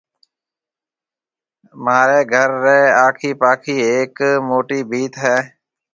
[1.83, 5.37] مهاريَ گهر ريَ آکِي پاکِي هيَڪ موٽِي ڀِيت هيَ۔